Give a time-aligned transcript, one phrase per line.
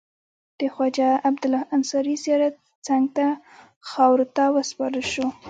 [0.59, 2.55] د خواجه عبدالله انصاري زیارت
[2.87, 3.25] څنګ ته
[3.89, 5.27] خاورو ته وسپارل شو.